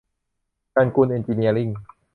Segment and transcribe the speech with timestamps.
[0.75, 1.69] กันกุลเอ็นจิเนียริ่ง